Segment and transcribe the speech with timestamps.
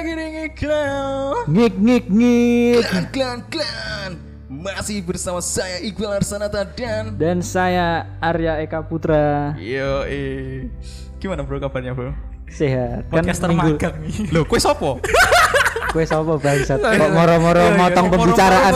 [0.00, 2.82] lagi di Ngiklan Ngik ngik ngik.
[2.82, 4.10] Klan klan klan
[4.48, 9.52] Masih bersama saya Iqbal Arsanata dan Dan saya Arya Eka Putra.
[9.56, 10.72] Yo eh
[11.16, 12.16] Gimana bro kabarnya bro?
[12.48, 13.06] Sehat.
[13.06, 13.94] Podcaster minggu- magang.
[14.32, 14.98] Loh kue sopo?
[15.90, 16.78] Kue sapa bangsat?
[16.78, 18.72] Kok moro-moro motong pembicaraan.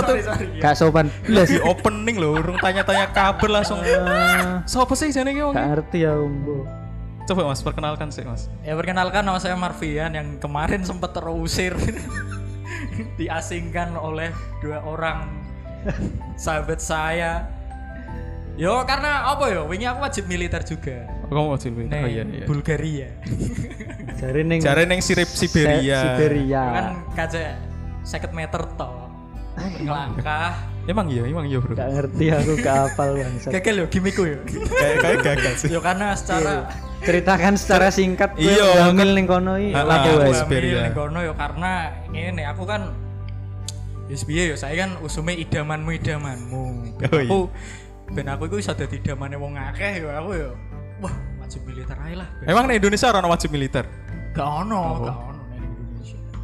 [0.59, 1.07] Gak sopan.
[1.25, 1.47] Belas.
[1.47, 5.55] Di opening loh Urung tanya-tanya kabar langsung Ah, Sopo sih jane iki wong?
[5.55, 6.84] Gak ngerti ya Umbo.
[7.25, 11.73] Coba mas perkenalkan sih mas Ya perkenalkan nama saya Marvian yang kemarin sempat terusir
[13.19, 14.31] diasingkan oleh
[14.61, 15.29] dua orang
[16.37, 17.49] sahabat saya.
[18.55, 19.67] Yo karena apa yo?
[19.67, 21.11] Wingi aku wajib militer juga.
[21.27, 21.91] Oh, Kamu mau cilwi?
[21.91, 23.09] Neng Oh iya iya Bulgaria.
[24.21, 26.63] Jare ning Jare neng sirip Siberia Se- Siberia.
[26.71, 27.41] kan kaca
[28.05, 29.11] 50 meter toh.
[29.55, 30.55] Ngelangkah.
[30.85, 33.51] Emang iya, emang iya bro Gak ngerti aku gak hafal bangsat.
[33.51, 34.39] Gagal yo gimmickku yo.
[34.71, 36.69] Kayak kayak gagal sih yo karena secara
[37.05, 40.25] Ceritakan secara singkat Iya, ngambil ning kono iki wae.
[40.25, 40.37] Wes.
[40.41, 40.89] Siberia.
[40.89, 41.73] Ning kono yo karena
[42.11, 42.97] ini aku kan
[44.05, 46.63] Yes piye yo saya kan usume idamanmu idamanmu.
[47.01, 47.29] Ben Oh, iya.
[47.29, 47.39] aku
[48.13, 50.51] ben aku iku iso dadi idamane wong akeh yo aku yo.
[51.01, 52.29] Wah, wajib militer ae lah.
[52.41, 52.53] Ben.
[52.53, 53.85] Emang di Indonesia orang wajib militer?
[54.37, 55.43] Gak ono, gak ono.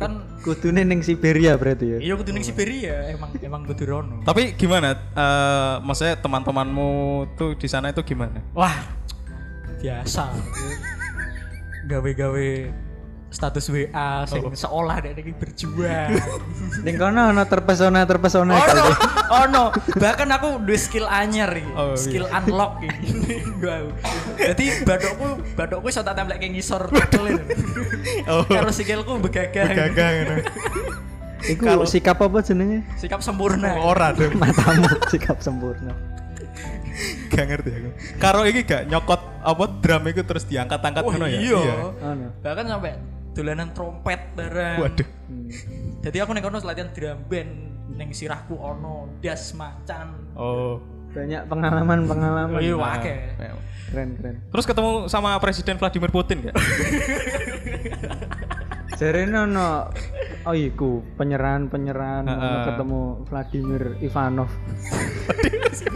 [0.00, 1.98] Kan Kudune ning Siberia berarti ya.
[2.00, 4.24] iya kudu ning Siberia emang emang kudu rono.
[4.24, 4.96] Tapi gimana?
[4.96, 6.88] eh maksudnya teman-temanmu
[7.36, 8.40] tuh di sana itu gimana?
[8.56, 8.72] Wah,
[9.80, 10.24] biasa.
[11.88, 12.48] Gawe-gawe
[13.30, 14.50] status WA sing Oh.
[14.50, 16.10] seolah dek iki berjuang.
[16.84, 18.84] Ning kono ono terpesona terpesona Oh no,
[19.30, 19.64] oh no.
[19.96, 21.70] Bahkan aku duwe skill anyar iki.
[21.72, 21.98] Oh, iya.
[21.98, 23.38] skill unlock iki.
[24.34, 27.42] Jadi badokku badokku iso tak templek ke ngisor tekel ini.
[28.26, 28.42] Oh.
[28.44, 29.78] Karo sikilku begagah.
[29.78, 30.36] Gagang ngono.
[31.40, 32.82] Iku sikap apa jenenge?
[32.98, 33.78] Sikap sempurna.
[33.78, 34.28] Ora deh.
[34.34, 35.94] Matamu sikap sempurna.
[37.30, 37.90] Gak ngerti aku.
[38.18, 41.38] Karo iki gak nyokot apa drum itu terus diangkat-angkat Oh ngono ya?
[41.40, 41.60] iya.
[42.02, 42.26] Ono.
[42.42, 42.92] Bahkan sampai
[43.32, 44.78] dolanan trompet bareng.
[44.82, 45.08] Waduh.
[45.26, 45.48] Hmm.
[46.00, 47.52] Jadi aku ning kono latihan drum band
[47.90, 50.34] ning sirahku ono das macan.
[50.34, 50.78] Oh.
[51.10, 52.62] Banyak pengalaman-pengalaman.
[52.62, 53.18] Iya, Nah, akeh.
[53.90, 54.34] Keren keren.
[54.46, 56.54] Terus ketemu sama Presiden Vladimir Putin gak?
[59.00, 59.88] Jarene ono
[60.44, 62.64] oh iku penyerahan-penyerahan ono Heeh.
[62.68, 64.50] ketemu Vladimir Ivanov.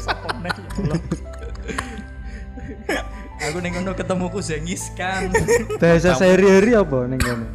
[0.00, 1.00] Sapone, ya Allah.
[3.44, 5.28] Aku ning kono ketemu ku Zengis kan.
[5.76, 7.46] Bahasa sehari-hari apa ning kono?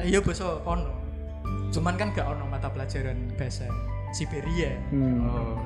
[0.00, 0.90] Iya basa ono.
[1.70, 3.68] Cuman kan gak ono mata pelajaran bahasa
[4.16, 4.74] Siberia.
[4.88, 5.20] Hmm.
[5.28, 5.60] Oh.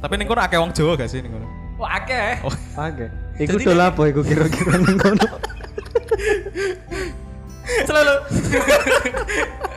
[0.00, 1.46] Tapi ning kono akeh wong Jawa gak sih ning kono?
[1.76, 2.40] Wah akeh.
[2.40, 2.54] Oh.
[2.80, 3.06] Oke.
[3.44, 5.28] Iku dol apa iku kira-kira ning kono?
[7.84, 8.14] Selalu.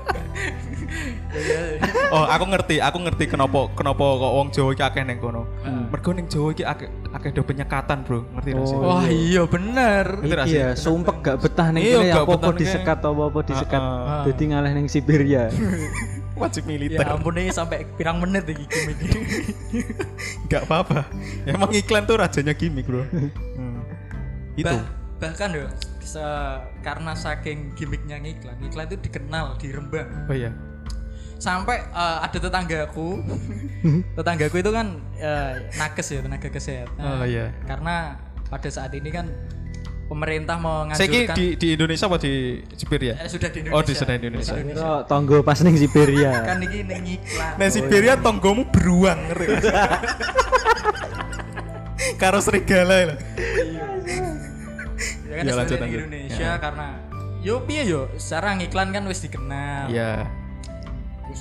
[2.07, 5.43] Oh, aku ngerti, aku ngerti kenapa kenapa kok wong Jawa iki akeh ning kono.
[5.91, 8.23] Mergo ning Jawa iki akeh akeh do penyekatan, Bro.
[8.31, 8.77] Ngerti gak sih?
[8.77, 8.87] Oh.
[8.87, 10.05] Wah iya bener.
[10.17, 10.59] Ngerti gak Iki sih?
[10.59, 13.81] ya, sumpek gak betah ning Iya, kene gak apa-apa disekat apa-apa disekat.
[13.81, 14.23] Heeh.
[14.25, 15.43] Dadi ngalah ning Siberia.
[16.37, 17.01] Wajib Ya militer.
[17.01, 19.19] ampun ini sampai pirang menit iki gimmick ini.
[20.51, 21.09] Gak apa-apa.
[21.43, 23.03] Emang iklan tuh rajanya gimmick, Bro.
[23.57, 23.81] Hmm.
[24.53, 24.69] Itu.
[24.69, 24.85] Bah-
[25.17, 25.65] bahkan yo
[25.97, 26.21] se-
[26.79, 30.29] karena saking gimmicknya ngiklan, iklan itu dikenal di Rembang.
[30.29, 30.53] Oh iya.
[31.37, 33.21] Sampai eh, ada tetanggaku,
[34.17, 36.97] tetanggaku itu kan eh, nakes ya tenaga kesehatan.
[36.99, 37.53] Oh, iya.
[37.63, 38.17] Karena
[38.47, 39.29] pada saat ini kan
[40.07, 42.33] pemerintah Saiki menganjurkan di di Indonesia apa di
[42.73, 43.13] Siberia?
[43.19, 43.77] eh, sudah di Indonesia.
[43.77, 44.55] Oh, di sudah di Indonesia.
[44.55, 46.31] Kira tonggo pas ning Siberia.
[46.49, 47.53] Kan ini ning iklan.
[47.59, 49.99] Nah, Siberia tonggomu beruang, ngerti gak?
[52.21, 53.17] Karo serigala lah.
[55.27, 55.77] Ya kan Ya, lanjut.
[55.77, 56.87] Indonesia karena
[57.43, 59.91] yo piye yo secara ngiklan kan wis dikenal.
[59.91, 60.25] Iya.
[60.25, 60.46] Khusus-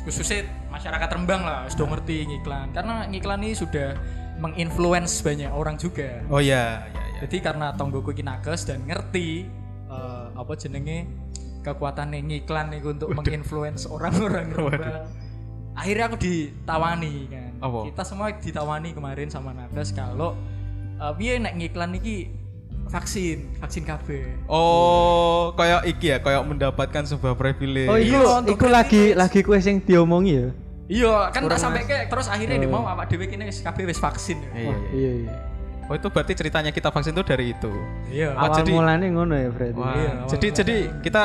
[0.04, 2.74] khususnya masyarakat Rembang lah sudah ngerti ngiklan.
[2.74, 3.96] Karena ngiklan ini sudah
[4.36, 6.20] menginfluence banyak orang juga.
[6.28, 7.18] Oh iya, iya, iya.
[7.24, 9.48] jadi karena tonggoku iki nakes dan ngerti
[9.88, 11.08] eh, apa jenenge
[11.64, 15.08] kekuatan ngiklan itu untuk menginfluence orang-orang Rembang.
[15.76, 17.52] Akhirnya aku ditawani kan.
[17.56, 17.78] Apa?
[17.88, 20.36] kita semua ditawani kemarin sama nakes kalau
[21.00, 21.96] eh, piye nek ngiklan
[22.86, 24.06] vaksin vaksin KB
[24.46, 27.86] Oh, kayak iki ya, kayak mendapatkan sebuah privilege.
[27.86, 30.48] Oh, iku Iya, iku lagi lagi kue sing diomongi ya.
[30.86, 33.98] iya kan tak sampai ke terus akhirnya dia mau awak dhewe kene wis KB wis
[33.98, 34.50] vaksin ya.
[34.52, 34.78] Iya, iya.
[34.92, 35.32] Iya iya.
[35.86, 37.70] Oh, itu berarti ceritanya kita vaksin itu dari itu.
[38.08, 39.74] iya Wah, Awal jadi- mulane ngono ya berarti.
[39.76, 41.24] Wah, Iya, jadi jadi kita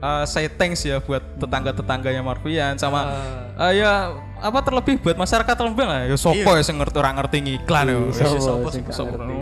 [0.00, 3.10] uh, say thanks ya buat tetangga-tetangganya Marvian sama
[3.54, 6.06] uh, ya apa terlebih buat masyarakat Lembang lah.
[6.06, 7.94] Ya sopo ya sing ngerti orang ngerti ngiklan ya.
[7.96, 9.18] Iya, sopo sopo sing sopo.
[9.18, 9.34] ngerti.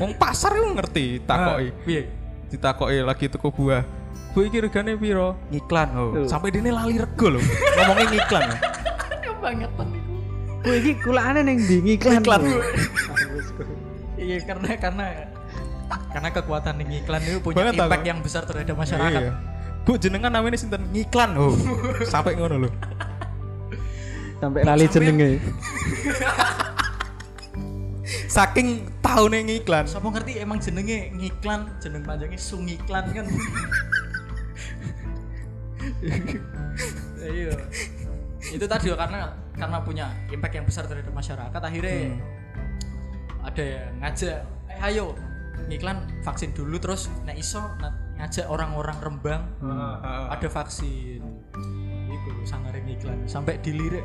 [0.00, 1.68] Wong pasar yo ngerti takoki.
[1.68, 2.02] Ah, piye
[2.50, 3.84] Ditakoki lagi tuku buah.
[4.32, 5.36] Bu iki regane piro?
[5.52, 6.10] Ngiklan oh.
[6.24, 7.40] Sampai dene lali rego lho.
[7.40, 8.44] Ngomongin ngiklan.
[9.20, 10.14] kebangetan iku
[10.60, 12.20] Kowe iki kulaane ning ndi ngiklan.
[12.20, 12.42] Iklan.
[14.20, 15.04] iya karena karena
[16.12, 18.10] karena kekuatan ning iklan itu punya Banget, impact aku.
[18.10, 19.32] yang besar terhadap masyarakat Iya.
[19.80, 21.54] Bu jenengan namanya sinten ngiklan oh.
[22.12, 22.70] Sampai ngono lho.
[24.40, 25.30] Sampai lali jenenge.
[28.26, 29.84] Saking tahunnya ngiklan.
[29.86, 33.26] Siapa ngerti emang jenenge ngiklan, jeneng panjangnya Sungiklan kan.
[37.20, 37.54] Iya.
[38.40, 42.16] Itu tadi karena karena punya impact yang besar terhadap masyarakat akhirnya
[43.40, 44.36] ada yang ngajak,
[44.68, 45.16] eh ayo
[45.68, 47.60] ngiklan vaksin dulu terus nek iso
[48.16, 49.42] ngajak orang-orang Rembang
[50.32, 51.20] ada vaksin.
[52.10, 54.02] Iku sangaring iklan sampai dilirik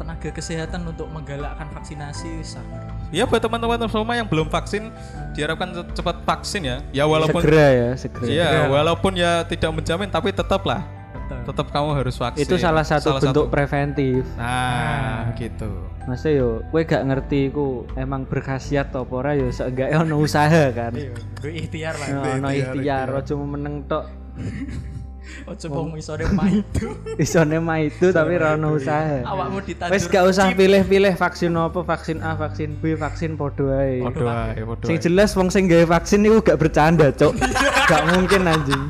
[0.00, 4.94] tenaga kesehatan untuk menggalakkan vaksinasi sangat Ya buat teman-teman semua yang belum vaksin
[5.34, 6.76] diharapkan ce- cepat vaksin ya.
[6.94, 8.30] Ya walaupun Segera ya, segera.
[8.30, 11.42] Iya, walaupun ya tidak menjamin tapi tetaplah Betul.
[11.50, 12.46] tetap kamu harus vaksin.
[12.46, 14.22] Itu salah satu bentuk preventif.
[14.38, 15.90] Nah, gitu.
[16.06, 20.94] Maksudnya yo, kowe gak ngerti ku emang berkhasiat apa ora yo seenggaknya ono usaha kan.
[20.94, 21.10] Iya,
[21.42, 22.38] gue ikhtiar lah.
[22.38, 24.06] Ono ikhtiar, mau meneng tok.
[25.48, 26.94] Ojo wong isore maidu.
[27.24, 29.24] Isone mah itu tapi ora ono usaha.
[29.24, 29.94] Awakmu ditandur.
[29.96, 34.04] Wes gak usah pilih-pilih vaksin apa, vaksin A, vaksin B, vaksin podo ae.
[34.04, 37.32] Podo ae, podo Sing jelas wong sing gawe vaksin iku gak bercanda, Cok.
[37.90, 38.82] gak mungkin anjing.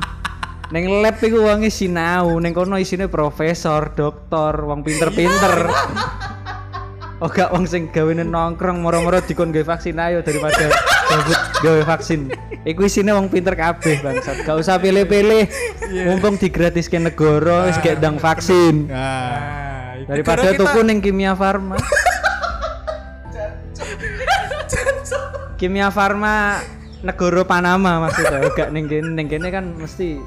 [0.71, 5.67] Neng lab iku wonge sinau, neng kono isine profesor, doktor, wong pinter-pinter.
[7.21, 10.73] Oh gak wong sing gawe nongkrong moro-moro dikon gawe vaksin ayo daripada
[11.05, 12.33] gabut gawe vaksin.
[12.61, 14.41] Iku isine wong pinter kabeh bangsat.
[14.41, 15.45] Gak usah pilih-pilih.
[16.03, 18.89] Mumpung digratiske negara wis gak ndang vaksin.
[18.89, 19.61] Nah,
[20.01, 21.77] Nah, itu Daripada kita- tuku ning Kimia Farma.
[25.55, 26.57] Kimia Farma
[27.01, 30.17] negara Panama maksudnya, gak ning kene ning kene kan mesti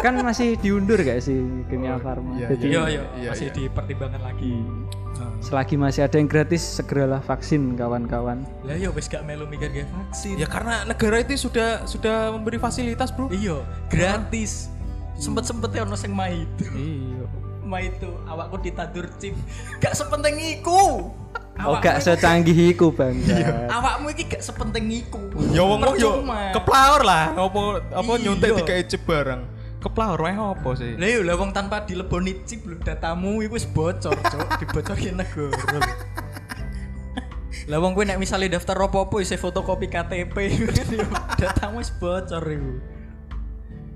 [0.00, 2.32] kan masih diundur gak sih Kimia Farma.
[2.34, 3.54] iya, Jadi Iya, iya, Iya, masih iya.
[3.54, 4.54] dipertimbangkan lagi.
[5.42, 8.46] Selagi masih ada yang gratis segeralah vaksin kawan-kawan.
[8.62, 10.38] Lah iya wis gak melu mikir gawe vaksin.
[10.38, 13.28] ya karena negara itu sudah sudah memberi fasilitas, Bro.
[13.28, 13.60] Iya,
[13.90, 14.70] gratis.
[15.18, 16.64] Sempet-sempet ono sing maidu.
[16.72, 17.26] Iya.
[17.62, 19.34] Maidu awakku ditandur chip.
[19.82, 21.10] Gak sepenting iku.
[21.62, 23.12] Oh gak secanggih iku bang.
[23.68, 25.20] Awakmu iki gak sepenting iku.
[25.52, 26.24] Ya wong yo
[26.56, 28.24] keplaur lah, ngopo apa Iya.
[28.24, 29.44] nyuntik tiga icip bareng.
[29.82, 30.94] Keplaur wae apa sih?
[30.94, 34.46] Lah iya lah wong tanpa dileboni chip lho datamu iku wis bocor, Cuk.
[34.56, 35.50] Dibocorke negara.
[37.66, 40.34] Lah wong kowe nek misale daftar opo-opo isi fotokopi KTP
[41.40, 42.72] datamu wis bocor iku.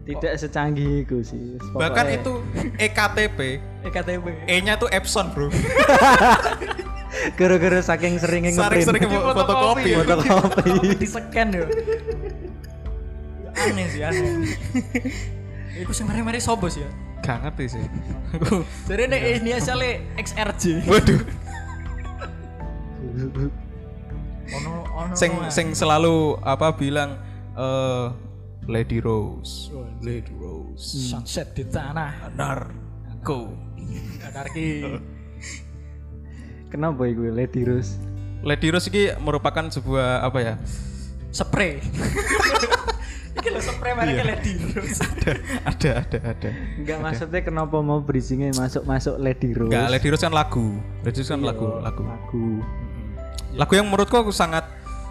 [0.06, 1.59] Tidak secanggih iku sih.
[1.73, 2.39] Bahkan itu
[2.79, 4.27] EKTP, EKTP.
[4.47, 5.50] E-nya tuh Epson, Bro.
[7.39, 9.19] gara-gara saking seringnya Sering-sering ngeprint.
[9.19, 9.91] fo- fotokopi.
[9.99, 10.71] fotokopi.
[10.94, 11.67] di scan yo.
[13.56, 14.31] Aneh sih aneh.
[15.76, 16.90] Iku sing mari-mari sobo sih ya.
[17.20, 17.84] Gak ngerti sih.
[18.88, 20.88] Jadi nek ini asale XRJ.
[20.88, 21.20] Waduh,
[24.46, 25.12] Ono ono.
[25.19, 27.19] sing sing selalu apa bilang
[27.58, 28.06] eh
[28.67, 29.70] Lady Rose,
[30.02, 33.55] Lady Rose, sunset di tanah Narko.
[34.26, 34.82] anarki.
[36.72, 37.94] Kenapa iku Lady Rose?
[38.43, 40.55] Lady Rose ini merupakan sebuah apa ya?
[41.31, 41.79] Spray.
[43.37, 45.00] Iki lho spray mereka Lady Rose.
[45.69, 46.50] ada, ada, ada.
[46.81, 49.69] Enggak maksudnya kenapa mau bridgingnya masuk-masuk Lady Rose?
[49.69, 50.67] Enggak, Lady Rose kan lagu.
[51.05, 52.03] Lady Rose kan lagu, lagu.
[52.05, 52.47] Lagu.
[53.56, 54.65] Lagu yang menurutku aku sangat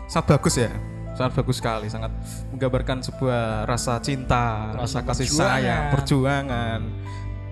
[0.10, 0.74] sangat bagus ya.
[1.16, 2.12] Sangat bagus sekali, sangat
[2.52, 5.48] menggambarkan sebuah rasa cinta, rasa, kasih perjuangan.
[5.48, 6.80] sayang, perjuangan,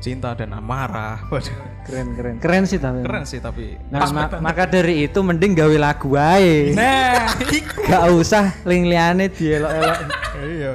[0.04, 1.24] cinta dan amarah.
[1.32, 1.56] Waduh,
[1.88, 2.36] Keren keren.
[2.44, 3.00] Keren sih tapi.
[3.02, 3.80] keren sih tapi.
[3.88, 6.76] Nah, ma- maka dari itu mending gawe lagu ae.
[6.76, 7.32] Nah,
[7.88, 10.00] Gak usah ling-liane dielok-elok.
[10.44, 10.74] Iya.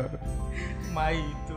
[0.96, 1.56] mai itu.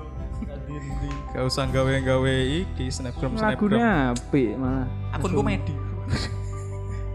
[1.32, 2.36] Gak usah gawe-gawe
[2.68, 3.80] iki snapgram snapgram.
[3.80, 4.88] Lagunya apik malah.
[5.16, 5.74] akun komedi.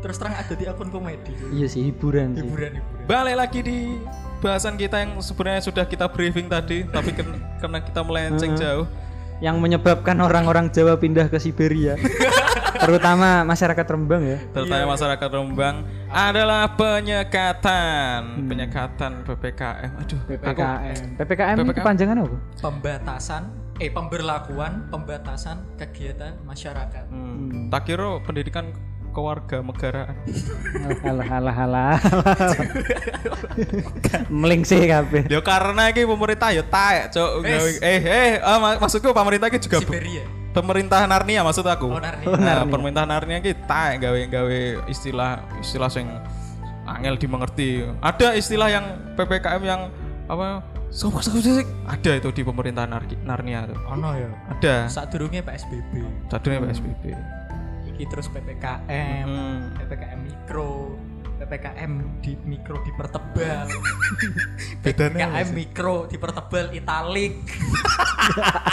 [0.01, 1.33] Terus terang ada di akun komedi.
[1.53, 2.45] Iya sih hiburan sih.
[2.45, 3.05] Hiburan hiburan.
[3.05, 3.79] Balik lagi di
[4.39, 7.13] bahasan kita yang sebenarnya sudah kita briefing tadi, tapi
[7.61, 8.87] karena kita melenceng jauh.
[9.39, 11.97] Yang menyebabkan orang-orang Jawa pindah ke Siberia.
[12.77, 14.39] Terutama masyarakat Rembang ya.
[14.53, 19.91] terutama masyarakat Rembang adalah penyekatan, penyekatan PPKM.
[19.97, 21.03] Aduh, PPKM.
[21.17, 21.87] PPKM itu PPKM.
[21.89, 22.37] panjangan apa?
[22.61, 23.43] Pembatasan
[23.77, 27.13] eh pemberlakuan pembatasan kegiatan masyarakat.
[27.13, 28.73] Hmm, tak kira pendidikan
[29.17, 30.13] keluarga negaraan.
[31.01, 31.97] Alah alah alah.
[34.29, 35.23] Melingsih kabeh.
[35.27, 37.31] Ya karena iki pemerintah ya taek, Cuk.
[37.41, 40.25] Gawe- Eh eh ah, mak- maksudku pemerintah iki juga Siberia.
[40.53, 41.89] pemerintah Narnia maksud aku.
[41.89, 42.29] Oh, Narnia.
[42.37, 46.09] Nah, pemerintah Narnia iki taek gawe-gawe istilah istilah sing
[46.85, 47.85] angel dimengerti.
[47.99, 48.85] Ada istilah yang
[49.17, 49.81] PPKM yang
[50.27, 50.61] apa?
[50.87, 51.67] Sopo sopo sih?
[51.85, 53.77] Ada itu di pemerintah Nar- Narnia tuh.
[53.91, 54.31] Ono ya.
[54.49, 54.87] Ada.
[54.89, 55.93] Saat durungnya PSBB.
[56.31, 57.05] Satunya PSBB.
[57.97, 59.73] Iki terus PPKM, Hmm.
[59.81, 61.01] PPKM mikro,
[61.41, 63.73] PPKM di mikro dipertebal.
[64.85, 67.41] Bedanya PPKM mikro dipertebal italik.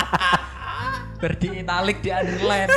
[1.23, 2.67] Berdi italik di underline.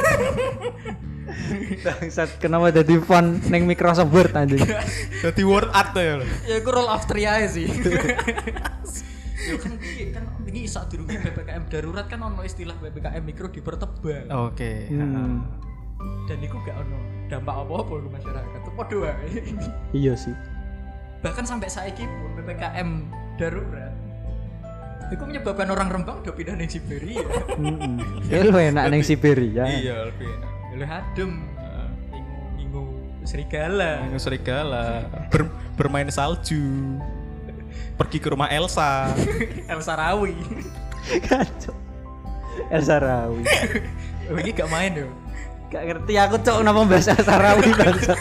[1.83, 4.63] Bangsat kenapa jadi font neng Microsoft Word anjing.
[5.27, 6.27] Jadi word art tuh ya lho.
[6.47, 7.67] ya itu roll three aja sih.
[7.67, 9.75] ya kan
[10.15, 14.31] kan ini saat durunge PPKM darurat kan ono istilah PPKM mikro dipertebal.
[14.47, 14.87] Oke.
[14.95, 15.66] Hmm.
[16.27, 18.59] Dan itu gak ono dampak apa-apa ke masyarakat.
[18.59, 18.99] Itu podo.
[19.97, 20.35] Iya sih.
[21.17, 22.89] bahkan sampai saiki pun ppkm
[23.35, 23.91] darurat
[25.07, 27.99] itu menyebabkan orang Rembang udah pindah ke Siberia Heeh.
[28.31, 29.65] Ya lu enak neng Siberia.
[29.67, 30.51] Iya, lebih enak.
[30.77, 31.31] lu adem
[32.55, 32.83] minggu
[33.23, 36.63] serigala Minggu serigala ber- bermain salju.
[37.97, 39.11] Pergi ke rumah Elsa.
[39.73, 40.37] Elsa Rawi
[41.27, 41.75] Kacau.
[42.71, 43.43] Elsa Rawi.
[44.43, 45.09] ini gak main yo
[45.67, 48.19] Gak ngerti aku cok kenapa bahasa Elsa Rawi bangsat.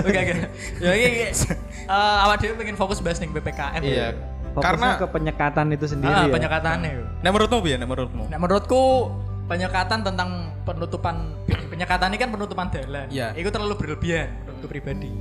[0.00, 0.34] oke oke
[0.80, 4.08] ya ini ini, eh, awak dewe pengen fokus bahas nih ppkm Iya.
[4.56, 6.32] Karena Karena ke penyekatan itu sendiri ah, ya.
[6.32, 8.24] penyekatannya nek menurutmu piye nek menurutmu?
[8.32, 9.12] Nah menurutku
[9.46, 11.36] penyekatan tentang penutupan
[11.72, 13.06] penyekatan ini kan penutupan jalan.
[13.12, 13.36] Iya.
[13.36, 15.12] Itu terlalu berlebihan menurutku pribadi.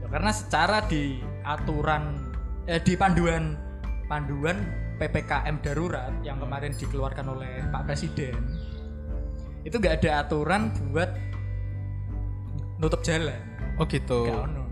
[0.00, 2.16] Ya, karena secara di aturan
[2.64, 3.60] eh, di panduan
[4.08, 4.56] panduan
[4.96, 8.32] PPKM darurat yang kemarin dikeluarkan oleh Pak Presiden
[9.64, 11.10] itu gak ada aturan buat
[12.76, 13.40] nutup jalan.
[13.74, 14.28] Oh gitu.
[14.28, 14.62] Gak ono.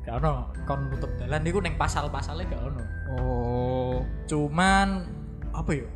[0.00, 0.32] Gak ono
[0.64, 2.84] kon nutup jalan itu neng pasal-pasalnya gak ono.
[3.12, 3.96] Oh.
[4.24, 5.04] Cuman
[5.50, 5.86] apa ya?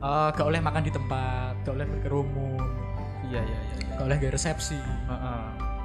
[0.00, 2.60] Eh, gak boleh makan di tempat, gak boleh berkerumun,
[3.22, 3.84] Iya iya iya.
[3.92, 5.42] gak boleh gak resepsi, Heeh.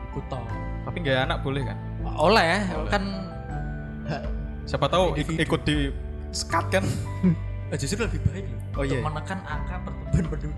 [0.08, 0.40] ikut toh.
[0.84, 1.78] Tapi nggak anak boleh kan?
[2.16, 3.04] Oleh, kan
[4.06, 4.24] hak
[4.64, 5.92] Siapa tahu ik- ikut di
[6.32, 6.86] skat kan?
[7.70, 9.04] eh, justru lebih baik loh Oh, untuk iya.
[9.04, 10.56] menekan angka pertumbuhan penduduk.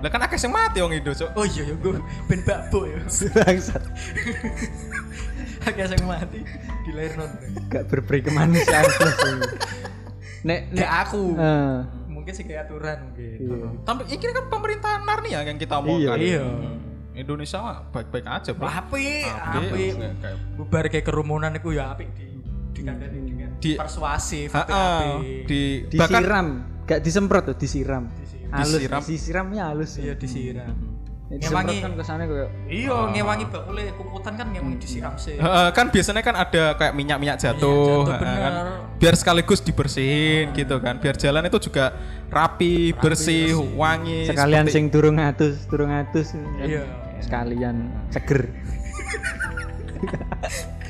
[0.00, 1.28] Lah kan akeh sing mati wong Indo, Cuk.
[1.34, 3.00] Oh iya ya gue ben bakbo ya.
[3.36, 3.82] Bangsat.
[5.62, 6.40] Agak sing mati
[6.82, 7.30] di lahir non.
[7.68, 8.84] Gak berperi kemanusiaan.
[10.40, 11.76] Nek nek Nek aku Eh,
[12.08, 13.36] mungkin sih kayak aturan mungkin.
[13.38, 13.68] iya.
[13.82, 16.16] Tapi ini kan pemerintahan Narnia yang kita omongkan.
[16.16, 16.40] Iya.
[16.40, 16.78] Hmm.
[17.12, 18.64] Indonesia mah baik-baik aja, Bro.
[18.64, 20.24] Api, Apik, api.
[20.56, 22.24] Bubar kayak kerumunan itu ya api di
[22.72, 25.44] dikandani dengan Di- persuasif, api-api.
[25.44, 25.60] di
[25.92, 26.46] bahkan disiram,
[26.86, 28.08] gak disemprot tuh, disiram.
[28.14, 28.39] Disiram.
[28.50, 29.00] Halus, Disiram.
[29.00, 29.90] disiramnya halus.
[29.94, 30.74] Iya disiram.
[31.30, 31.78] Nek Ngewangi.
[31.78, 35.38] kan ke sana kayak Iya, ngewangi bakule kukutan kan ngewangi disiram sih.
[35.38, 38.52] Heeh, kan biasanya kan ada kayak minyak-minyak jatuh, jatuh, heeh, kan.
[38.98, 41.94] biar sekaligus dibersihin gitu kan biar jalan itu juga
[42.26, 43.78] rapi, bersih, bersih.
[43.78, 46.34] wangi sekalian seperti- sing durung atus, durung atus.
[46.58, 46.82] Iya.
[47.20, 47.76] Sekalian
[48.10, 48.50] seger.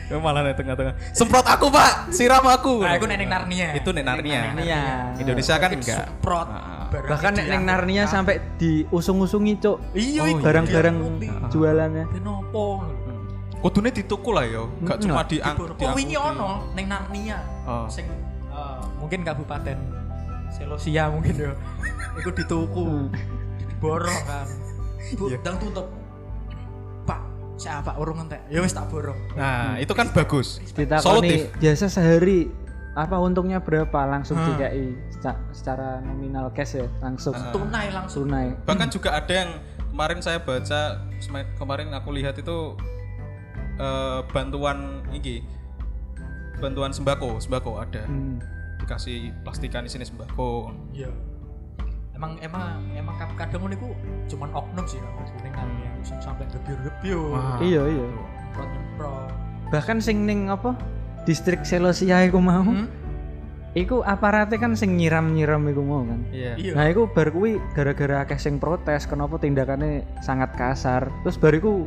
[0.09, 3.75] Ya, malah di tengah-tengah semprot aku pak siram aku Nah, aku neneng Narnia.
[3.75, 4.83] itu nek Narnia Narnia.
[5.17, 6.49] Indonesia kan enggak Semprot.
[6.91, 7.63] Barang Bahkan nek neng.
[7.65, 9.79] Narnia sampai diusung-usungi, Cuk.
[9.95, 10.97] Iya, Oh, Barang-barang
[11.49, 12.05] jualannya.
[12.11, 12.65] Kenapa?
[13.61, 17.39] kudune dituku lah yo gak Mm, cuma di Oh, wingi ono neng Narnia.
[17.63, 17.85] Oh.
[17.87, 18.09] Sing
[18.49, 19.77] eh, mungkin kabupaten
[20.49, 21.53] Selosia mungkin yo.
[22.17, 23.13] Iku dituku.
[23.61, 24.49] Diborong kan.
[25.13, 25.93] Bu, dang tutup.
[27.05, 27.21] Pak,
[27.55, 28.41] siapa urung entek?
[28.49, 29.17] Ya wis tak borong.
[29.37, 32.49] nah itu kan bagus Ditakoni solutif biasa sehari
[33.01, 34.53] apa untungnya berapa langsung Hmm.
[34.53, 38.25] DKI seca- secara nominal cash ya langsung Tunai langsung.
[38.25, 38.53] tunai.
[38.63, 39.51] bahkan juga ada yang
[39.89, 41.01] kemarin saya baca
[41.57, 42.77] kemarin aku lihat itu
[43.77, 45.41] eh, bantuan ini
[46.57, 48.37] bantuan sembako sembako ada Hmm.
[48.77, 51.09] dikasih plastikan di sini sembako Iya.
[52.13, 52.61] Emang emang
[52.93, 53.65] emang kadang- kadang
[54.29, 57.33] cuman oknum sih nek ning Narnia sing sampai gebyur-gebyur.
[57.33, 57.57] Wah.
[57.59, 58.07] Iya iya.
[59.71, 60.77] Bahkan sing ning apa?
[61.29, 62.65] Distrik Selosia iku mau.
[62.65, 62.89] Hmm?
[63.71, 66.21] Iku aparatnya kan sing nyiram-nyiram iku mau kan.
[66.35, 66.75] iya Iya.
[66.75, 71.07] Nah, iku bar kuwi gara-gara akeh sing protes kenapa tindakannya sangat kasar.
[71.23, 71.87] Terus bar iku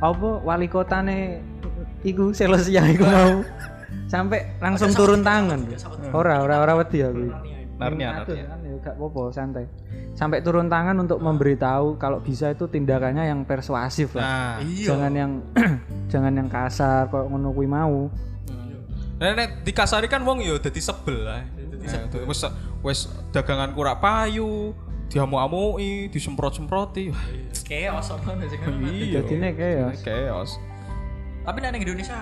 [0.00, 1.44] apa wali kotane
[2.04, 3.44] iku Selosia iku mau
[4.12, 5.60] sampai langsung Ada turun tangan.
[6.16, 7.28] Ora, ora ora wedi aku.
[7.74, 8.24] Narnia.
[8.24, 9.64] Narnia kan ya gak apa-apa santai.
[10.14, 14.22] Sampai turun tangan untuk memberitahu kalau bisa itu tindakannya yang persuasif lah.
[14.22, 14.86] nah Iya.
[14.94, 15.32] Jangan yang
[16.12, 18.08] jangan yang kasar kok ngono kuwi mau.
[19.14, 21.42] Nah, nek dikasari kan wong yo dadi sebel lah.
[21.46, 22.40] Nah, Wis
[22.80, 22.98] wis
[23.30, 24.72] dagangan kurak payu,
[25.06, 27.12] diamu-amui, disemprot-semproti.
[27.12, 27.24] Wah,
[27.64, 28.88] Chaos ono sing ngono.
[28.90, 29.22] Iya.
[29.22, 29.96] Jadinya chaos.
[30.02, 30.50] Chaos.
[31.44, 32.16] Tapi nek ning Indonesia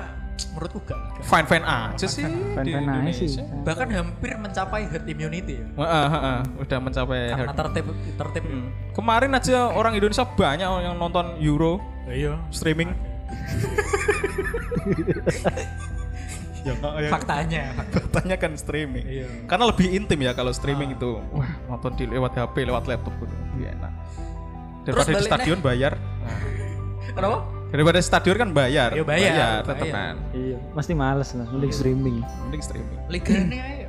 [0.53, 0.99] menurutku gak.
[1.23, 3.39] Fine fine aja sih di Fan-fan aja sih.
[3.63, 5.67] Bahkan hampir mencapai herd immunity ya.
[5.79, 7.57] Heeh, heeh, udah mencapai Karena herd.
[7.57, 7.87] tertib
[8.19, 8.43] tertib.
[8.45, 8.69] Hmm.
[8.93, 12.39] Kemarin aja orang Indonesia banyak yang nonton Euro Iya.
[12.51, 12.91] streaming.
[16.63, 17.11] ya ya.
[17.11, 17.63] Faktanya.
[17.91, 19.05] Faktanya kan streaming.
[19.07, 19.27] Iya.
[19.51, 21.19] Karena lebih intim ya kalau streaming itu.
[21.35, 23.35] Wah, nonton di lewat HP, lewat laptop gitu.
[23.55, 23.93] Lebih enak.
[24.83, 25.93] Daripada di balik stadion bayar.
[27.17, 27.39] Kenapa?
[27.73, 28.91] Daripada stadion kan bayar.
[28.93, 29.89] Ya, bayar, bayar.
[29.89, 30.15] kan.
[30.37, 32.17] Iya, mesti males lah mending streaming.
[32.21, 32.99] Mending streaming.
[33.09, 33.89] Liga ini aja.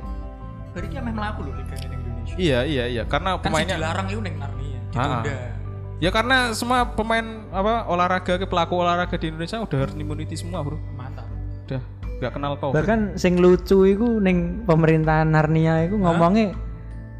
[0.72, 2.34] Berarti emang melaku loh liga ini di Indonesia.
[2.40, 3.02] Iya, iya, iya.
[3.04, 4.78] Karena Kan pemainnya dilarang itu neng Narnia.
[4.96, 5.20] Ah.
[5.20, 5.36] Ditunda.
[6.02, 10.64] Ya karena semua pemain apa olahraga ke pelaku olahraga di Indonesia udah herd immunity semua,
[10.64, 10.80] Bro.
[10.98, 11.28] Mantap.
[11.64, 11.80] Udah
[12.20, 12.70] nggak kenal kau.
[12.70, 16.54] Bahkan sing lucu iku ning pemerintahan Narnia iku ngomongnya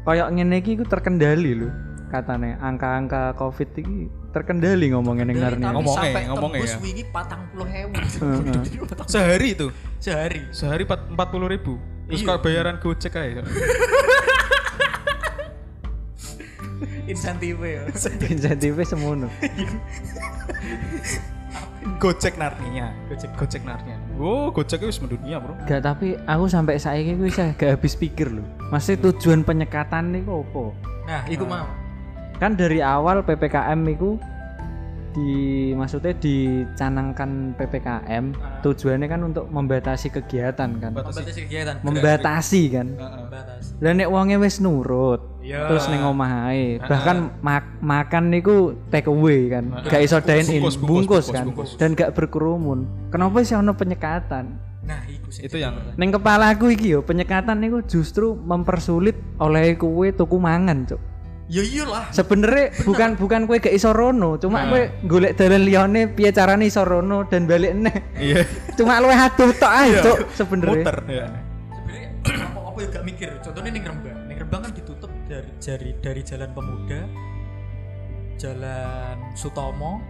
[0.03, 1.69] kayak ngene iki iku terkendali lho.
[2.05, 5.71] Katanya angka-angka Covid iki terkendali ngomongnya ning Dari Narnia.
[5.75, 6.79] Ngomongnya, sampai ngomongnya tembus ya.
[6.79, 8.03] wingi patang puluh hewan.
[9.11, 9.67] Sehari itu.
[9.99, 10.39] Sehari.
[10.51, 11.75] Sehari empat puluh ribu.
[12.05, 12.27] Terus Iya.
[12.29, 13.41] kalau bayaran gojek aja.
[17.05, 17.81] Insentif ya.
[18.33, 19.27] Insentifnya semono.
[22.01, 22.91] gojek Narnia.
[23.09, 23.97] Gojek Gojek Narnia.
[24.17, 25.53] Oh, gojek itu mendunia, Bro.
[25.69, 28.45] Gak tapi aku sampai saiki ku bisa gak habis pikir loh.
[28.73, 30.63] Maksudnya tujuan penyekatan niku apa?
[31.05, 31.67] Nah, iku mau.
[32.41, 34.19] Kan dari awal PPKM itu
[35.15, 40.91] di maksudnya dicanangkan PPKM tujuannya kan untuk membatasi kegiatan kan.
[40.91, 41.75] Membatasi kegiatan.
[41.79, 42.87] Membatasi kan.
[42.99, 43.63] Membatas.
[43.79, 45.34] Lah nek wonge wis nurut.
[45.45, 45.69] Iya.
[45.69, 46.81] Terus ning omah ae.
[46.81, 48.55] Bahkan mak- makan niku
[48.89, 49.69] take away kan.
[49.85, 51.45] Gak iso dine in, Bungkus, bungkus, kan.
[51.45, 51.77] bungkus.
[51.77, 52.89] Dan gak berkerumun.
[53.07, 54.57] Kenapa sih ono penyekatan?
[54.81, 55.45] Nah, iku sih.
[55.45, 61.01] Itu yang Ning kepalaku iki yo, penyekatan niku justru mempersulit oleh kue tuku mangan, Cuk.
[61.45, 62.09] Ya iyalah.
[62.09, 66.81] Sebenarnya bukan bukan kue gak iso rono, cuma kue golek dalan liyane piye carane iso
[66.81, 67.97] rono dan balik neh.
[68.19, 68.41] iya
[68.73, 70.73] Cuma luwih aduh tok ae, Cuk, sebenarnya.
[70.75, 71.25] muter ya.
[71.69, 72.09] Sebenarnya
[72.49, 73.29] apa apa ya gak mikir.
[73.41, 73.83] Contohnya ning
[75.57, 77.01] dari dari Jalan Pemuda,
[78.35, 80.03] Jalan Sutomo,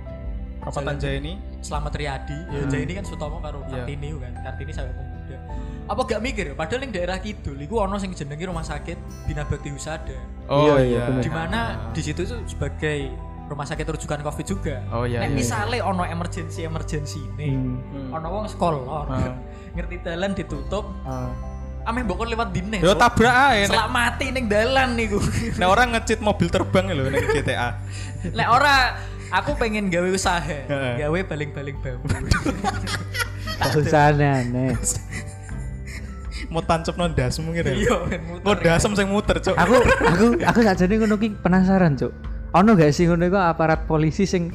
[0.58, 2.38] Perapatan Jaya ini Selamat Riyadi.
[2.52, 3.86] Ya ini kan Sutomo karo Iya.
[3.86, 4.34] Kartini kan.
[4.42, 5.38] Kartini sampai Pemuda.
[5.86, 6.46] Apa gak mikir?
[6.54, 10.18] Padahal ning daerah kidul iku ono sing jenenge rumah sakit Bina Bakti Husada.
[10.48, 11.22] Oh Iya, iya, iya.
[11.22, 11.60] di mana
[11.90, 13.10] di situ tuh sebagai
[13.46, 15.22] rumah sakit rujukan covid juga Oh iya.
[15.22, 15.38] Nek iya.
[15.38, 18.10] misalnya ono emergency emergency ini Hmm.
[18.12, 19.38] ono wong sekolah Ah.
[19.78, 21.30] ngerti dalan ditutup Ah.
[21.86, 23.70] Ameh mbokon lewat dine Yo tabrak ae.
[23.70, 25.22] Nek, selak mati ning dalan niku
[25.62, 27.78] nek orang ngecit mobil terbang lho ning GTA.
[28.34, 28.98] lek ora
[29.30, 30.66] aku pengen gawe usaha
[30.98, 32.10] gawe baling-baling bambu
[33.80, 34.76] Usahane aneh.
[36.54, 37.72] Mau tancep nang dasmu ngene.
[37.74, 38.44] iya muter.
[38.44, 39.56] Mau dasem sing muter, Cuk.
[39.58, 42.12] Aku aku aku sakjane ngono ki penasaran, Cuk.
[42.56, 44.54] Ono gak sih ngono iku aparat polisi sing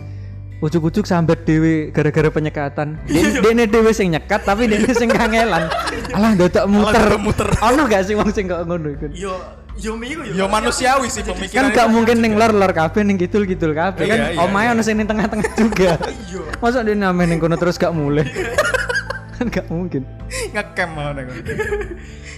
[0.60, 3.00] ujuk-ujuk sambat dhewe gara-gara penyekatan.
[3.08, 3.40] Iya.
[3.40, 5.68] Dene dhewe sing nyekat tapi dene sing kangelan.
[6.10, 7.00] Alah ndotok muter.
[7.00, 7.48] ndotok muter.
[7.68, 9.06] Ono gak sih wong sing kok ngono iku?
[9.12, 9.34] yo
[9.76, 11.70] yo mi iku yo Yo manusiawi sih Kan pemikiran.
[11.70, 14.18] gak mungkin ning lor-lor kabeh ning kidul-kidul kabeh kan.
[14.20, 15.96] Iya, iya, Omahe ono sing ning tengah-tengah juga.
[16.26, 18.26] iya Masa dia namain ning kono terus gak mulai?
[19.36, 20.04] kan gak mungkin.
[20.90, 21.26] malah ning.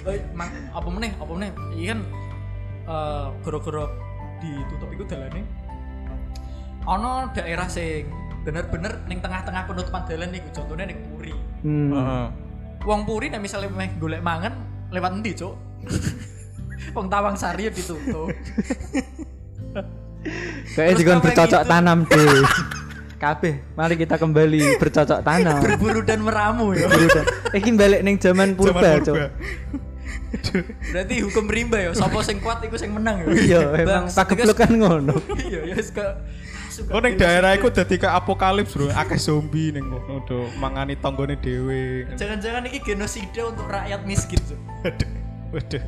[0.03, 2.01] Eh, mang- apa meneh apa meneh iki kan
[2.83, 3.85] eh gara-gara
[4.39, 5.47] ditutup iku dalane
[6.83, 8.11] ono daerah sing
[8.43, 11.31] bener-bener ning tengah-tengah penutupan dalan niku contohnya ning Puri
[11.63, 11.95] Hmm.
[11.95, 12.27] Heeh.
[12.83, 14.53] Wong Puri nek misalnya meh golek mangan
[14.89, 15.55] lewat endi cuk
[16.97, 18.29] wong Tawang Sari ditutup
[20.73, 21.69] Kayaknya juga bercocok gitu?
[21.69, 22.43] tanam deh.
[23.19, 25.59] Kabeh, mari kita kembali bercocok tanam.
[25.59, 27.27] berburu dan meramu ya Udah.
[27.51, 29.15] Iki balik ning zaman purba, Cuk.
[29.15, 29.29] purba.
[30.89, 34.73] berarti hukum rimba ya sapa sing kuat iku sing menang ya Iya, emang pakepluk kan
[34.73, 35.19] ngono.
[35.39, 36.23] iya ya suka
[36.93, 38.89] Oh ning daerah iku dadi ke apokalips, Bro.
[38.93, 42.09] Akeh zombie ning kono do mangani tanggane dhewe.
[42.17, 44.61] jangan-jangan ini genosida untuk rakyat miskin cuk
[45.53, 45.83] Waduh.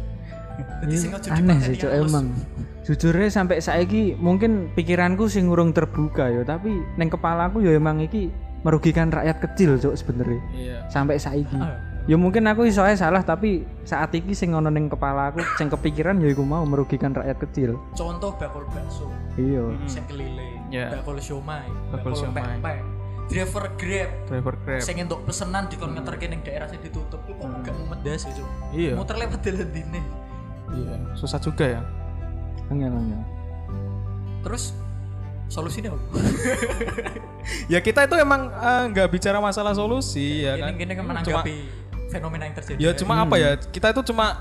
[0.84, 2.12] Jadi ojo Aneh sih, halus.
[2.12, 2.26] emang.
[2.84, 6.68] Jujurnya sampai saiki mungkin pikiranku sing urung terbuka ya, tapi
[7.00, 8.28] neng kepalaku ya emang iki
[8.60, 10.40] merugikan rakyat kecil, Cuk, sebenarnya.
[10.52, 10.78] Iya.
[10.92, 11.56] Sampai saiki.
[12.04, 16.20] Ya mungkin aku iso ae salah tapi saat iki sing ono ning kepalaku sing kepikiran
[16.20, 17.80] ya iku mau merugikan rakyat kecil.
[17.90, 19.72] contoh bakul bakso Iya.
[19.86, 20.92] sing keliling Ya.
[20.92, 22.44] bakul siomay Bakul siomay.
[22.60, 22.84] pempek
[23.24, 24.80] driver grab Driver Grab.
[24.80, 28.48] sing entuk pesenan dikon ngeterke ning daerah sing ditutup iku kok gak mumedas ya cuk
[28.70, 28.92] Iya.
[28.94, 30.00] muter lewat dalan dine
[30.66, 31.80] Iya, susah juga ya.
[32.66, 33.20] Angel angel.
[34.40, 34.76] terus
[35.46, 36.04] solusinya apa?
[37.66, 40.72] Ya kita itu emang eh, nggak bicara masalah solusi ya ini kan.
[40.74, 41.56] gini kan Cuma- menanggapi
[42.14, 43.50] fenomena yang terjadi ya cuma apa ya?
[43.58, 44.38] Kita itu cuma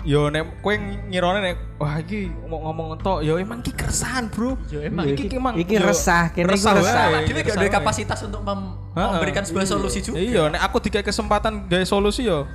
[0.00, 0.72] yo nek kowe
[1.12, 4.56] ngirone nek wah iki ngomong ngomong entok yo emang iki keresahan, Bro.
[4.72, 7.04] Ya, emang iki, iki- emang iki yo resah, kene iki resah resah.
[7.20, 9.10] dhewe gak ada kapasitas untuk mem- Heeh.
[9.12, 12.48] memberikan sebuah solusi juga Iya, nek aku dikasih kesempatan gawe solusi yo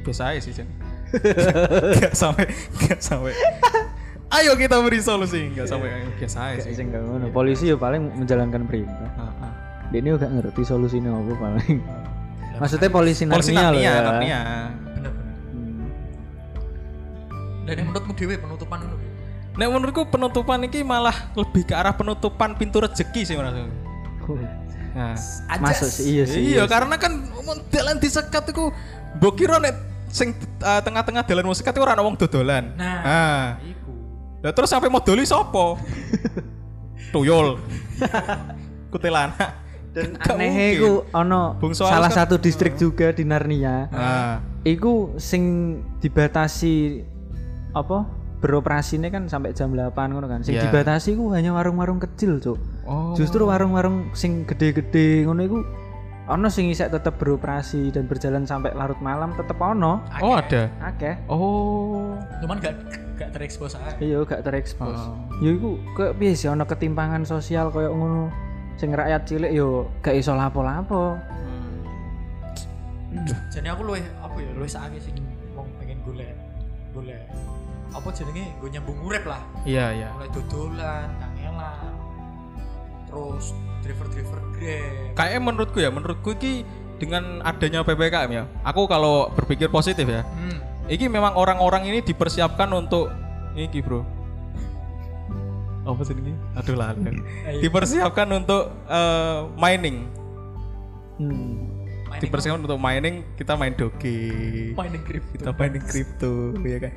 [0.00, 0.70] biasa aja sih, Jen.
[2.00, 2.46] Gak sampai
[2.78, 3.30] gak sampai.
[4.28, 6.72] Ayo kita beri solusi, gak sampai ayo, biasa aja sih.
[6.72, 7.28] Sing gak ngono.
[7.30, 9.06] Polisi ya paling menjalankan perintah.
[9.14, 9.52] Ah, ah.
[9.90, 11.78] Dia ini gak ngerti solusinya apa paling.
[12.56, 13.94] Maksudnya polisi Polisi Narnia loh Narnia, ya.
[14.00, 14.40] Narnia.
[15.52, 15.88] Hmm.
[17.66, 18.96] dan yang menurutmu dewe penutupan itu
[19.56, 24.36] Nek menurutku penutupan ini malah lebih ke arah penutupan pintu rezeki sih menurutku.
[24.92, 25.16] Nah.
[25.48, 25.60] Ajas.
[25.60, 26.40] Masuk sih iya sih.
[26.52, 28.68] Iya, karena kan mun dalan disekat iku
[29.16, 29.72] mbok kira nek
[30.12, 32.76] sing uh, tengah-tengah dalan mau sekat iku ora ana wong dodolan.
[32.76, 33.00] Nah.
[33.00, 33.44] Nah.
[33.64, 33.92] Iku.
[34.44, 35.80] Lah terus sampai modoli sapa?
[37.16, 37.56] Tuyul.
[38.92, 39.65] Kutilana.
[39.96, 43.88] Dan aneh iku ono salah kan- satu distrik juga di Narnia.
[43.88, 44.44] Nah.
[44.60, 45.42] Iku sing
[45.98, 47.00] dibatasi
[47.72, 48.04] apa?
[48.36, 50.44] Beroperasinya kan sampai jam 8 ngono kan.
[50.44, 50.68] Sing Iya.
[50.68, 52.60] dibatasi iku hanya warung-warung kecil, Cuk.
[52.84, 53.16] Oh.
[53.16, 55.58] Justru warung-warung sing gede-gede ngono iku
[56.26, 60.04] ono sing isek tetep beroperasi dan berjalan sampai larut malam tetep ono.
[60.20, 60.68] Oh, ada.
[60.84, 61.16] Akeh.
[61.26, 62.12] Oh.
[62.44, 62.76] Cuman gak
[63.16, 63.96] gak terekspos aja.
[63.96, 65.00] Iya gak terekspos.
[65.00, 65.16] Oh.
[65.40, 68.28] Ya iku kayak piye sih ono ketimpangan sosial koyo ngono.
[68.76, 71.16] Sing rakyat cilik yo gak iso lapo-lapo.
[73.48, 75.12] Jadi aku luwih apa ya luwih sakit sih
[75.56, 76.36] wong pengen golek
[76.92, 77.24] golek
[77.96, 79.40] apa jenenge gue nyambung urip lah.
[79.64, 80.08] Iya, iya.
[80.12, 81.92] Mulai dodolan, kangelan.
[83.08, 83.44] Terus
[83.80, 85.16] driver-driver Grab.
[85.16, 86.66] Kayaknya menurutku ya, menurutku iki
[87.00, 88.44] dengan adanya PPKM ya.
[88.68, 90.20] Aku kalau berpikir positif ya.
[90.24, 90.60] Hmm.
[90.92, 93.08] Iki memang orang-orang ini dipersiapkan untuk
[93.56, 94.04] iki, Bro.
[95.86, 96.34] Apa sih ini?
[96.58, 96.92] Aduh lah.
[96.98, 97.62] Ayo.
[97.62, 100.10] dipersiapkan untuk eh, mining.
[101.16, 101.76] Hmm.
[102.06, 104.18] Mining Dipersiapkan untuk mining, kita main doge.
[104.78, 105.42] Mining crypto.
[105.42, 106.92] Kita mining kripto, ya kan.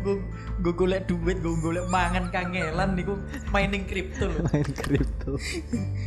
[0.00, 0.16] gue
[0.64, 3.20] gue golek duit, gue golek mangan kangelan niku
[3.52, 4.40] mining crypto lho.
[4.48, 5.36] Main kripto.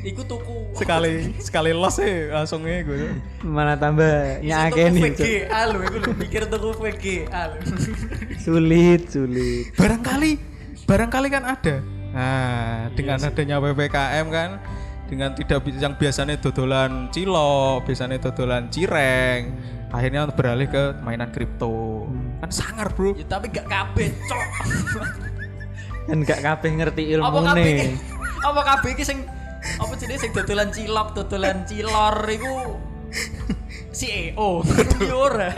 [0.01, 3.13] Iku tuku Sekali sekali loss sih langsung gue.
[3.45, 5.05] Mana tambah Iso nyake tuku.
[5.05, 7.59] VGA lho iku mikir tuku VGA lho.
[8.41, 9.69] Sulit, sulit.
[9.77, 10.31] barangkali
[10.89, 14.49] barangkali kan ada nah dengan adanya ppkm kan
[15.07, 19.55] dengan tidak yang biasanya dodolan cilok biasanya dodolan cireng
[19.87, 22.07] akhirnya beralih ke mainan kripto
[22.39, 24.47] kan sangar bro Ya tapi gak kabeh, cok.
[26.07, 27.67] Kan gak kabeh ngerti Apa ilmu kabeh?
[27.69, 27.99] iki-
[28.41, 29.19] Apa kabeh iki sing
[29.77, 32.55] apa jenenge sing dodolan cilok, dodolan cilor iku
[33.91, 34.63] CEO.
[35.05, 35.51] Yo ora.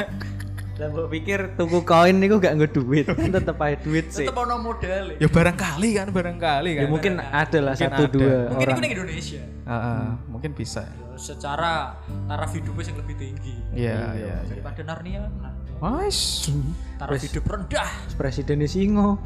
[0.74, 3.06] Lah mbok pikir tuku koin niku gak nggo duit,
[3.38, 4.26] tetep aja duit sih.
[4.26, 5.14] Tetep ono modal.
[5.22, 8.74] ya barangkali kan barangkali kan Ya mungkin ada lah satu dua Mungkin orang.
[8.74, 9.42] iku ning Indonesia.
[9.64, 11.94] Ah, ah, mungkin bisa Ya, secara
[12.26, 13.54] taraf hidupnya yang lebih tinggi.
[13.72, 16.50] iya iya iya Daripada Narnia, nah, Wais.
[16.98, 17.90] taraf hidup rendah.
[18.18, 19.22] Presiden singo.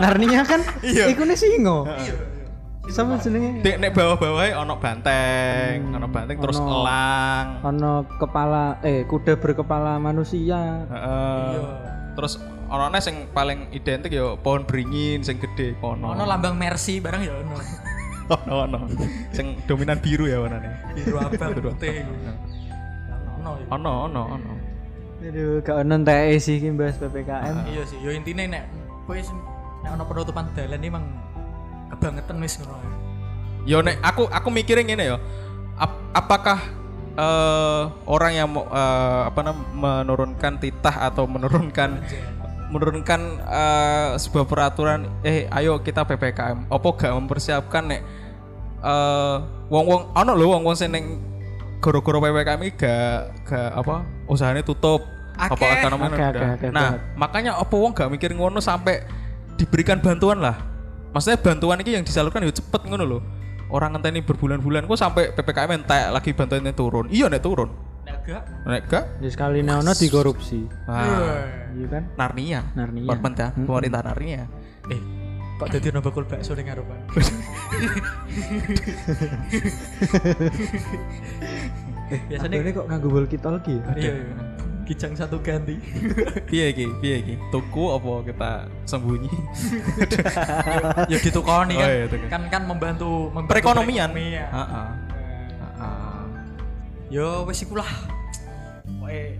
[0.00, 1.10] Narnia kan Iya.
[1.10, 1.90] iku singo.
[1.90, 2.14] Iya.
[2.90, 6.82] Sama jenenge Dek nek bawah-bawahnya ono banteng, ono banteng terus Ono.
[6.82, 7.46] elang.
[7.62, 10.84] ono kepala eh kuda berkepala manusia.
[10.90, 11.46] Heeh.
[11.54, 11.62] Iya.
[12.18, 16.14] Terus ono sing paling identik ya pohon beringin sing gede kono.
[16.14, 17.54] Ono lambang Mercy barang ya ono.
[18.34, 18.78] ono ono.
[19.30, 20.94] Sing dominan biru ya warnane.
[20.94, 22.12] Biru abang putih iku.
[23.40, 23.66] Ono ya.
[23.70, 24.52] Ono ono ono.
[25.20, 27.68] Aduh, gak ono entek sih iki bahas PPKM.
[27.68, 28.64] Iya sih, yo intine nek
[29.04, 29.36] kowe sing
[29.84, 31.04] nek ono penutupan dalan emang
[31.90, 32.78] kebangetan wis ngono.
[33.68, 35.18] Yo nek aku aku mikirin gini ya.
[35.80, 36.58] ap- apakah
[37.16, 42.00] eh, orang yang eh, apa namanya menurunkan titah atau menurunkan
[42.70, 48.00] menurunkan eh, sebuah peraturan eh ayo kita PPKM opo gak mempersiapkan nek
[48.80, 49.36] eh
[49.68, 51.20] wong-wong ono lho wong-wong sing ning
[51.80, 55.04] goro-goro PPKM iki gak gak apa usahanya tutup
[55.40, 55.80] apa Akeh.
[55.80, 56.28] ekonomi rendah.
[56.28, 59.00] akeh, akeh nah makanya opo wong gak mikir ngono sampai
[59.56, 60.56] diberikan bantuan lah
[61.10, 63.20] maksudnya bantuan ini yang disalurkan ya cepet ngono loh
[63.68, 67.70] orang ngenteni berbulan-bulan kok sampai PPKM entek lagi bantuannya turun iya nek turun
[68.00, 70.64] Nek gak nek gak Ya sekali ono dikorupsi.
[70.88, 72.02] nah, Iya kan?
[72.16, 73.06] Narnia Narnia.
[73.06, 74.42] pemerintah pemerintah Narnia
[74.88, 75.00] eh
[75.56, 76.96] kok dadi ono bakul bakso ning ngarepan.
[82.10, 83.92] eh biasanya Ini kok nganggo walkie talkie ya?
[83.94, 84.32] iya iya.
[84.90, 85.78] Kijang satu ganti.
[86.50, 88.50] piye iki piye iki tuku apa kita
[88.90, 89.30] sembunyi
[91.06, 91.86] ya ditukoni kan.
[91.86, 94.10] Oh, iya, kan kan membantu, membantu perekonomian.
[94.10, 94.42] Heeh.
[94.50, 96.22] Heeh.
[97.06, 97.86] Yo wis iku lah.
[98.82, 99.38] Pokoke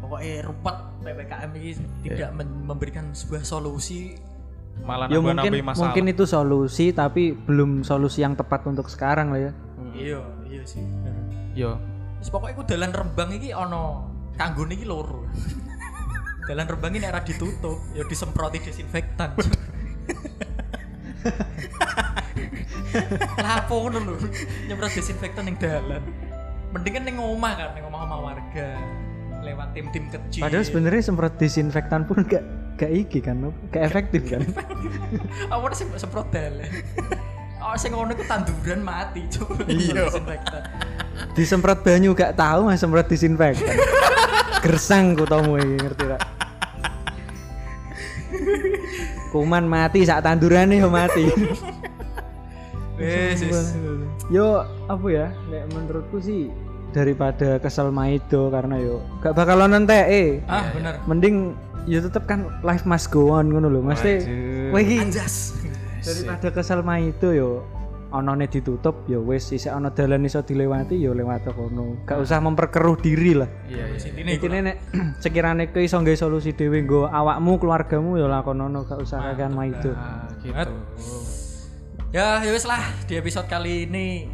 [0.00, 4.16] pokoke rumput PPKM ini tidak men- memberikan sebuah solusi.
[4.80, 9.28] malah Ya nambah mungkin masalah mungkin itu solusi tapi belum solusi yang tepat untuk sekarang
[9.28, 9.52] lah ya.
[9.92, 10.80] Iya, iya sih.
[11.52, 11.76] yo
[12.16, 14.08] Wis pokoke iku dalan Rembang iki ana
[14.40, 15.28] kanggone iki loro.
[16.48, 19.36] dalan Rembang ini era ditutup, ya disemproti desinfektan.
[23.38, 24.14] lah apa ngono lho,
[24.66, 26.00] nyemprot desinfektan ning dalan.
[26.74, 28.68] Mending kan ning omah kan, ning omah-omah warga.
[29.46, 30.42] Lewat tim-tim kecil.
[30.42, 32.42] Padahal sebenarnya semprot disinfektan pun gak
[32.80, 33.38] gak iki kan,
[33.70, 34.42] gak efektif kan.
[35.54, 36.66] Apa sih semprot dalan?
[37.60, 39.68] Oh, sing ngono iku tanduran mati, cuk.
[39.68, 40.08] Iya.
[40.08, 40.62] Desinfektan.
[41.36, 43.76] Disemprot banyu gak tahu mas semprot disinfektan.
[44.60, 46.22] Gersang ku tamu iki ngerti gak?
[49.32, 51.24] Kuman mati saat tandurannya yo mati.
[53.00, 53.40] Wes.
[54.28, 55.26] Yo apa ya?
[55.48, 56.52] Nek menurutku sih
[56.90, 60.98] daripada kesel Maido karena yo gak bakal nonton eh Ah, bener.
[61.06, 61.54] mending
[61.86, 64.26] ya tetep kan life must go on ngono lho mesti
[64.74, 64.98] kowe iki
[66.02, 67.62] daripada kesel Maido yo
[68.10, 69.50] onone ditutup ya wis.
[69.54, 72.02] Isih ana dalan iso dilewati ya lewat kono.
[72.06, 73.50] Gak usah memperkeruh diri lah.
[73.70, 74.06] Iya, iya.
[74.10, 74.76] Intine Intine nek
[75.24, 79.94] sekiranya kowe iso nggawe solusi dhewe nggo awakmu keluargamu ya lakonono gak usah kakean Maido.
[79.94, 80.74] Nah, gitu.
[82.10, 84.26] Ya, ya wis lah di episode kali ini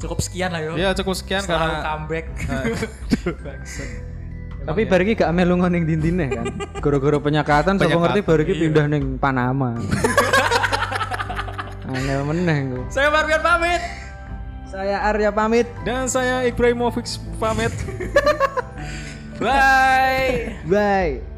[0.00, 0.72] cukup sekian lah yo.
[0.80, 2.26] Ya cukup sekian Setelah karena comeback.
[3.44, 3.90] Bangsat.
[4.62, 6.46] tapi baru iki gak melu ning dindine kan.
[6.84, 9.74] Gara-gara penyekatan sapa ngerti baru iki pindah ning Panama
[11.92, 12.80] Angel meneh engko.
[12.88, 13.82] Saya Marvian pamit.
[14.72, 15.68] Saya Arya pamit.
[15.84, 17.04] dan saya Ibrahimovic
[17.36, 17.72] pamit.
[19.42, 20.56] Bye.
[20.64, 21.31] Bye.